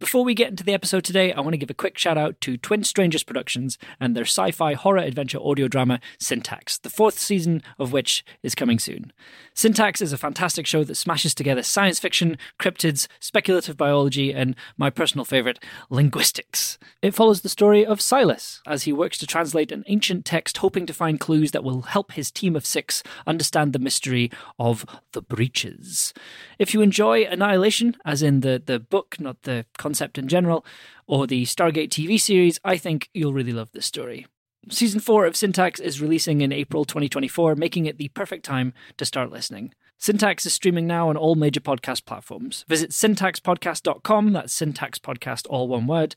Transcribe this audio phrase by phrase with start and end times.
[0.00, 2.40] Before we get into the episode today, I want to give a quick shout out
[2.40, 7.18] to Twin Strangers Productions and their sci fi horror adventure audio drama Syntax, the fourth
[7.18, 9.12] season of which is coming soon.
[9.52, 14.88] Syntax is a fantastic show that smashes together science fiction, cryptids, speculative biology, and my
[14.88, 16.78] personal favourite, linguistics.
[17.02, 20.86] It follows the story of Silas as he works to translate an ancient text, hoping
[20.86, 25.20] to find clues that will help his team of six understand the mystery of the
[25.20, 26.14] breaches.
[26.58, 30.64] If you enjoy Annihilation, as in the, the book, not the concept in general,
[31.06, 34.26] or the Stargate TV series, I think you'll really love this story.
[34.68, 39.04] Season 4 of Syntax is releasing in April 2024, making it the perfect time to
[39.04, 39.72] start listening.
[39.96, 42.64] Syntax is streaming now on all major podcast platforms.
[42.68, 46.14] Visit syntaxpodcast.com, that's Syntax Podcast, all one word,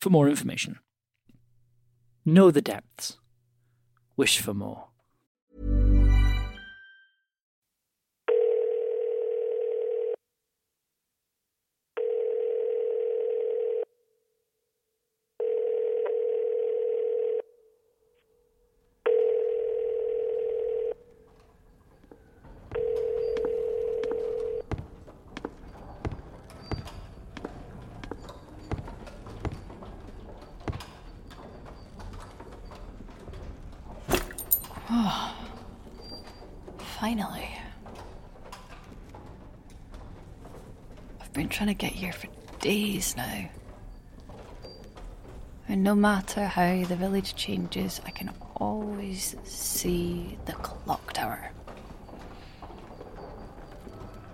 [0.00, 0.78] for more information.
[2.24, 3.18] Know the depths.
[4.16, 4.88] Wish for more.
[37.00, 37.48] Finally.
[41.20, 42.28] I've been trying to get here for
[42.60, 43.48] days now.
[45.68, 51.50] And no matter how the village changes, I can always see the clock tower.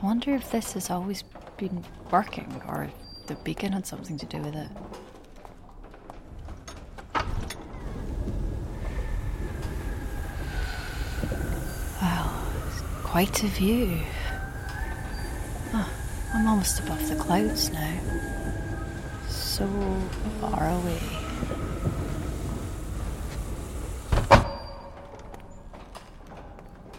[0.00, 1.24] I wonder if this has always
[1.56, 4.68] been working or if the beacon had something to do with it.
[12.00, 12.30] Wow,
[12.68, 12.82] it's
[13.16, 13.98] quite a view.
[15.72, 15.90] Ah,
[16.34, 17.98] I'm almost above the clouds now.
[19.26, 19.66] So
[20.38, 21.00] far away.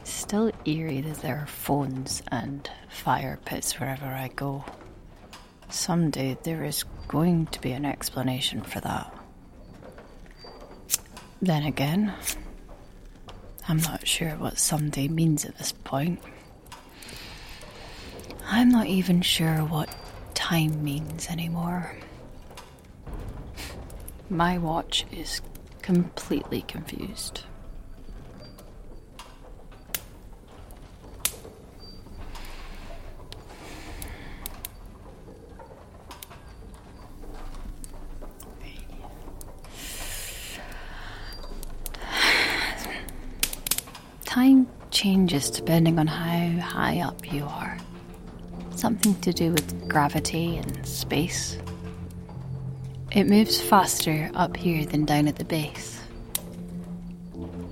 [0.06, 4.66] Still eerie that there are phones and fire pits wherever I go.
[5.70, 9.14] Someday there is going to be an explanation for that.
[11.44, 12.12] Then again,
[13.70, 16.20] I'm not sure what someday means at this point.
[18.46, 19.90] I'm not even sure what
[20.34, 21.94] time means anymore.
[24.30, 25.42] My watch is
[25.82, 27.42] completely confused.
[44.38, 47.76] Time changes depending on how high up you are.
[48.76, 51.58] Something to do with gravity and space.
[53.12, 56.00] It moves faster up here than down at the base.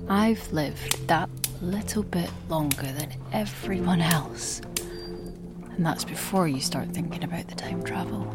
[0.08, 1.30] I've lived that
[1.62, 4.60] little bit longer than everyone else.
[5.70, 8.28] And that's before you start thinking about the time travel.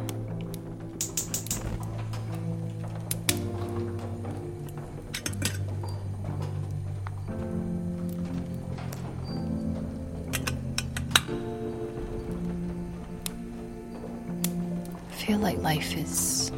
[15.76, 16.52] Life is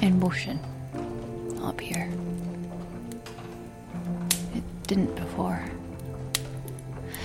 [0.00, 0.58] in motion
[1.60, 2.10] up here.
[4.54, 5.62] It didn't before.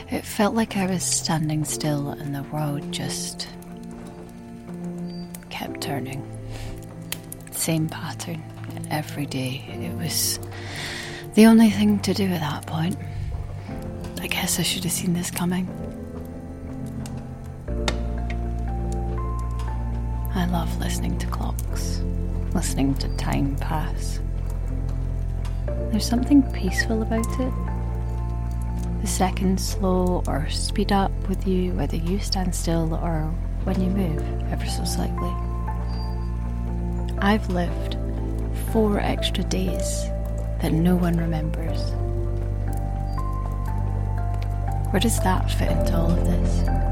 [0.09, 3.47] It felt like I was standing still and the road just
[5.49, 6.21] kept turning.
[7.51, 8.43] Same pattern
[8.89, 9.63] every day.
[9.69, 10.39] It was
[11.35, 12.97] the only thing to do at that point.
[14.19, 15.69] I guess I should have seen this coming.
[20.61, 22.03] Love listening to clocks,
[22.53, 24.19] listening to time pass.
[25.89, 27.51] There's something peaceful about it.
[29.01, 33.23] The seconds slow or speed up with you, whether you stand still or
[33.63, 34.21] when you move
[34.51, 35.33] ever so slightly.
[37.17, 37.97] I've lived
[38.71, 40.03] four extra days
[40.61, 41.81] that no one remembers.
[44.91, 46.90] Where does that fit into all of this?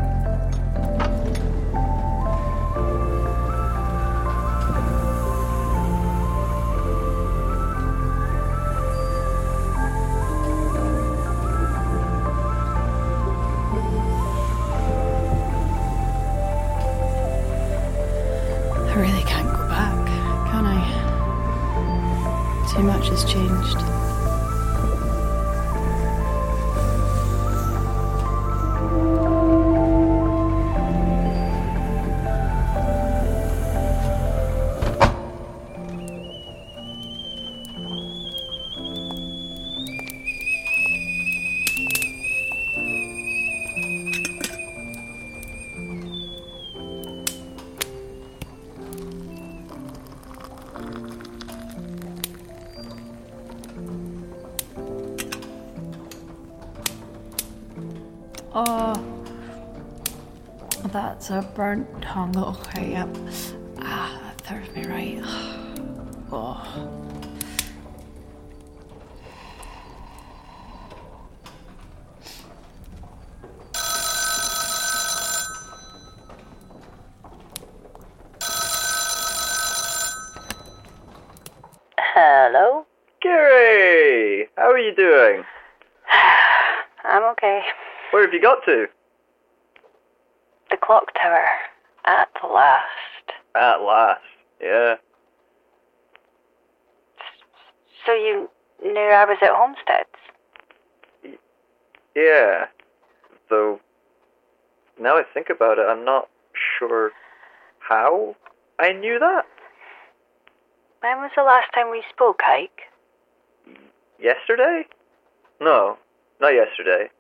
[22.82, 23.99] Much has changed.
[61.30, 62.36] That's a burnt tongue.
[62.36, 63.10] Okay, yep.
[63.80, 65.22] Ah, that serves me right.
[66.32, 66.62] Oh.
[81.98, 82.86] Hello?
[83.24, 85.44] Gary, how are you doing?
[87.04, 87.62] I'm okay.
[88.12, 88.86] Where have you got to?
[90.90, 91.46] Clock tower.
[92.06, 92.84] At last.
[93.54, 94.22] At last,
[94.60, 94.96] yeah.
[98.04, 98.50] So you
[98.84, 101.38] knew I was at Homesteads?
[102.16, 102.66] Yeah.
[103.52, 103.80] Though,
[105.00, 106.28] now I think about it, I'm not
[106.80, 107.12] sure
[107.78, 108.36] how
[108.80, 109.46] I knew that.
[111.02, 112.82] When was the last time we spoke, Ike?
[114.20, 114.88] Yesterday?
[115.62, 116.00] No,
[116.42, 117.12] not yesterday.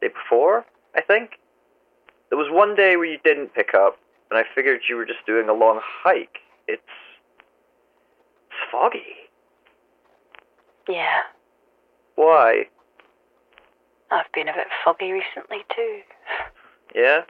[0.00, 0.64] Day before,
[0.94, 1.32] I think.
[2.28, 3.98] There was one day where you didn't pick up,
[4.30, 6.38] and I figured you were just doing a long hike.
[6.66, 6.82] It's.
[8.50, 9.28] It's foggy.
[10.88, 11.20] Yeah.
[12.14, 12.66] Why?
[14.10, 16.00] I've been a bit foggy recently, too.
[16.94, 17.22] Yeah?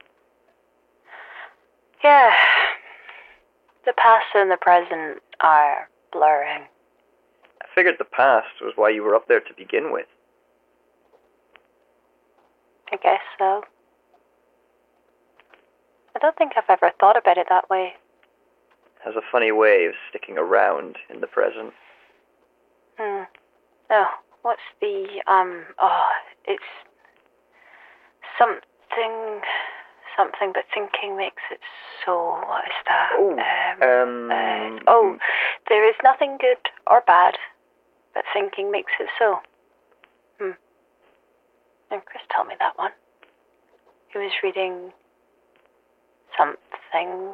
[2.03, 2.33] Yeah.
[3.85, 6.63] The past and the present are blurring.
[7.61, 10.07] I figured the past was why you were up there to begin with.
[12.91, 13.63] I guess so.
[16.17, 17.93] I don't think I've ever thought about it that way.
[19.05, 21.73] Has a funny way of sticking around in the present.
[22.97, 23.25] Hmm.
[23.91, 24.09] Oh,
[24.41, 26.09] what's the, um, oh,
[26.45, 26.63] it's
[28.39, 29.41] something,
[30.17, 31.59] something, but thinking makes it
[32.03, 33.11] so, what is that?
[33.13, 35.17] Oh, um, um, uh, oh,
[35.69, 36.57] there is nothing good
[36.89, 37.35] or bad,
[38.15, 39.37] but thinking makes it so.
[40.39, 40.57] Hmm.
[41.91, 42.91] And Chris told me that one.
[44.11, 44.91] He was reading
[46.37, 47.31] something.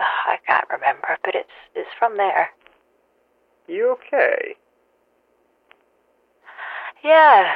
[0.00, 2.50] Ugh, I can't remember, but it's it's from there.
[3.68, 4.56] You okay?
[7.04, 7.52] Yeah,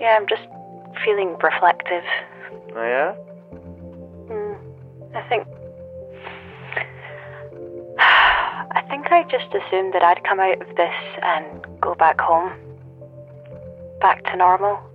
[0.00, 0.18] yeah.
[0.20, 0.46] I'm just
[1.04, 2.04] feeling reflective.
[2.74, 3.14] Oh, yeah?
[4.28, 5.16] Hmm.
[5.16, 5.46] I think.
[7.98, 12.52] I think I just assumed that I'd come out of this and go back home.
[14.00, 14.89] Back to normal.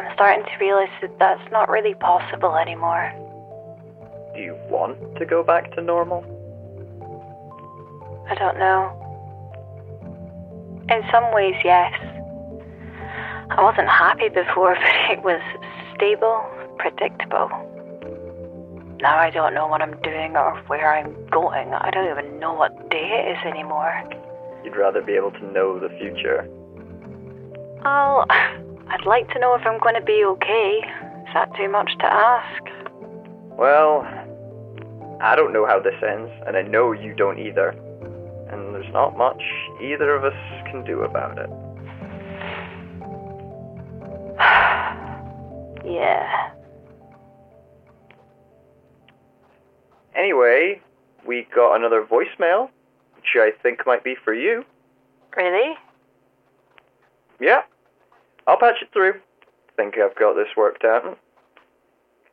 [0.00, 3.12] I'm starting to realize that that's not really possible anymore.
[4.34, 6.24] Do you want to go back to normal?
[8.30, 8.96] I don't know.
[10.88, 11.92] In some ways, yes.
[13.50, 15.42] I wasn't happy before, but it was
[15.94, 16.46] stable,
[16.78, 17.50] predictable.
[19.02, 21.74] Now I don't know what I'm doing or where I'm going.
[21.74, 23.92] I don't even know what day it is anymore.
[24.64, 26.48] You'd rather be able to know the future.
[27.84, 28.24] Oh,
[28.90, 30.80] I'd like to know if I'm going to be okay.
[30.82, 32.62] Is that too much to ask?
[33.56, 34.02] Well,
[35.20, 37.68] I don't know how this ends, and I know you don't either.
[38.50, 39.40] And there's not much
[39.80, 40.34] either of us
[40.70, 41.50] can do about it.
[45.82, 46.50] Yeah.
[50.14, 50.80] Anyway,
[51.26, 52.68] we got another voicemail,
[53.16, 54.64] which I think might be for you.
[55.36, 55.74] Really?
[57.40, 57.62] Yeah,
[58.46, 59.14] I'll patch it through.
[59.76, 61.18] Think I've got this worked out.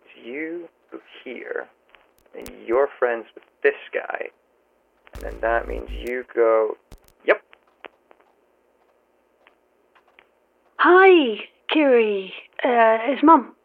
[0.05, 0.69] It's you
[1.23, 1.67] here.
[2.37, 4.29] And you're friends with this guy,
[5.13, 6.77] and then that means you go.
[7.25, 7.41] Yep.
[10.77, 12.33] Hi, Kiri.
[12.63, 13.55] Uh, it's Mum.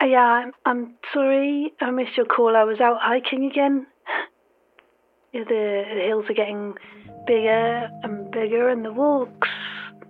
[0.00, 2.56] Uh, yeah, I'm, I'm sorry I missed your call.
[2.56, 3.86] I was out hiking again.
[5.32, 6.74] Yeah, the, the hills are getting
[7.26, 9.48] bigger and bigger, and the walks,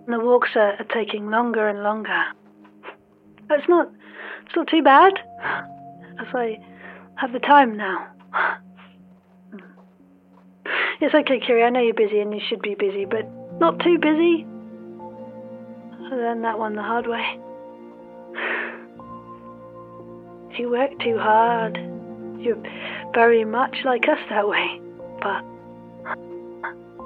[0.07, 2.23] the walks are, are taking longer and longer.
[3.49, 3.91] It's not,
[4.45, 5.13] it's not too bad,
[6.19, 6.59] as I
[7.15, 8.07] have the time now.
[11.01, 11.63] It's okay, Kiri.
[11.63, 13.29] I know you're busy and you should be busy, but
[13.59, 14.45] not too busy.
[16.05, 17.39] I learned that one the hard way.
[20.51, 21.77] If you work too hard,
[22.39, 22.61] you're
[23.13, 24.79] very much like us that way.
[25.21, 25.43] But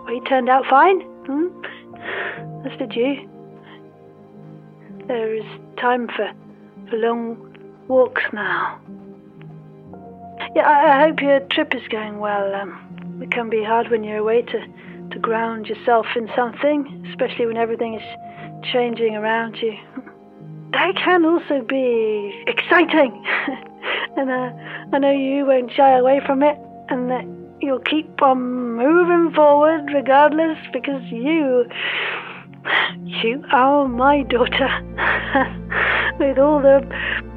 [0.06, 1.02] we turned out fine.
[1.26, 1.48] Hmm?
[2.68, 3.30] As did you.
[5.08, 5.46] There is
[5.80, 6.30] time for,
[6.90, 7.58] for long
[7.88, 8.78] walks now.
[10.54, 12.54] Yeah, I, I hope your trip is going well.
[12.54, 14.68] Um, it can be hard when you're away to,
[15.12, 19.74] to ground yourself in something, especially when everything is changing around you.
[20.74, 23.24] That can also be exciting.
[24.18, 24.52] and uh,
[24.92, 26.58] I know you won't shy away from it,
[26.90, 27.24] and that
[27.62, 31.66] you'll keep on moving forward regardless because you.
[33.04, 34.70] You are my daughter.
[36.20, 36.82] With all the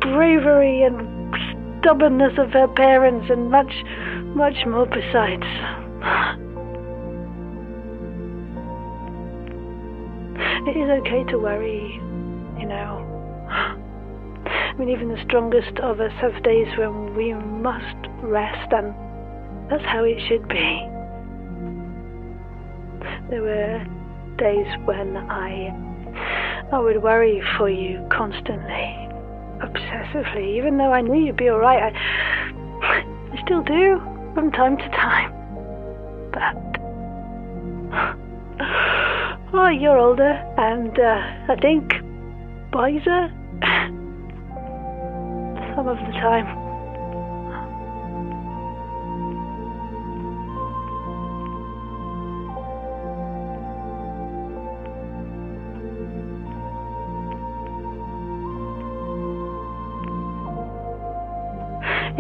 [0.00, 1.34] bravery and
[1.80, 3.72] stubbornness of her parents and much,
[4.34, 5.44] much more besides.
[10.66, 11.94] It is okay to worry,
[12.58, 13.06] you know.
[13.50, 18.94] I mean, even the strongest of us have days when we must rest, and
[19.70, 20.87] that's how it should be.
[23.30, 24.00] There were
[24.40, 25.70] days when I
[26.73, 29.09] I would worry for you constantly,
[29.61, 31.92] obsessively, even though I knew you'd be alright.
[31.92, 31.97] I,
[33.32, 34.00] I still do
[34.35, 35.32] from time to time.
[36.32, 36.56] But
[39.52, 41.92] oh, you're older, and uh, I think
[42.73, 43.28] wiser
[45.76, 46.69] some of the time.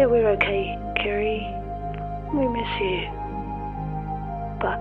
[0.00, 1.46] Yeah, we're okay, Kiri.
[2.32, 3.04] We miss you.
[4.58, 4.80] But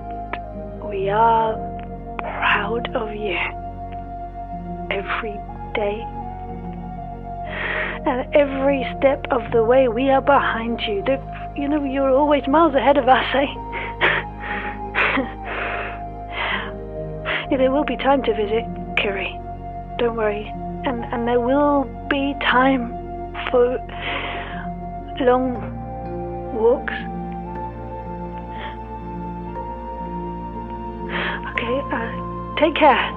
[0.89, 1.55] we are
[2.19, 3.38] proud of you.
[4.89, 5.38] Every
[5.75, 6.05] day.
[8.07, 11.03] And every step of the way, we are behind you.
[11.03, 11.19] The,
[11.57, 13.45] you know, you're always miles ahead of us, eh?
[17.51, 18.63] yeah, there will be time to visit,
[18.95, 19.38] Kiri.
[19.97, 20.47] Don't worry.
[20.85, 22.95] And, and there will be time
[23.51, 23.79] for
[25.21, 25.53] long
[26.53, 26.93] walks.
[31.51, 33.11] Okay, uh, take care.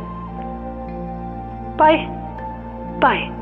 [1.76, 2.06] Bye.
[3.00, 3.41] Bye.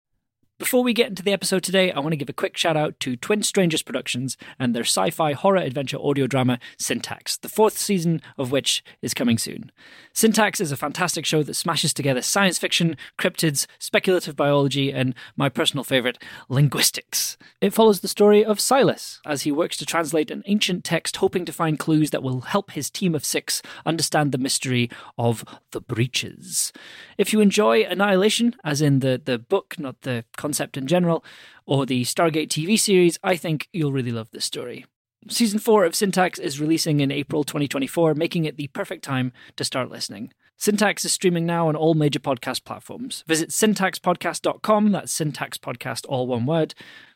[0.61, 2.99] Before we get into the episode today, I want to give a quick shout out
[2.99, 7.79] to Twin Strangers Productions and their sci fi horror adventure audio drama Syntax, the fourth
[7.79, 9.71] season of which is coming soon.
[10.13, 15.49] Syntax is a fantastic show that smashes together science fiction, cryptids, speculative biology, and my
[15.49, 17.39] personal favourite, linguistics.
[17.59, 21.43] It follows the story of Silas as he works to translate an ancient text, hoping
[21.45, 25.81] to find clues that will help his team of six understand the mystery of the
[25.81, 26.71] breaches.
[27.17, 31.23] If you enjoy Annihilation, as in the, the book, not the concept in general,
[31.65, 34.85] or the Stargate TV series, I think you'll really love this story.
[35.29, 39.63] Season 4 of Syntax is releasing in April 2024, making it the perfect time to
[39.63, 40.33] start listening.
[40.57, 43.23] Syntax is streaming now on all major podcast platforms.
[43.27, 46.73] Visit syntaxpodcast.com, that's Syntax Podcast, all one word,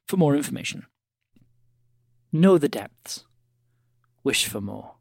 [0.07, 0.85] for more information.
[2.31, 3.25] Know the depths.
[4.23, 4.94] Wish for more.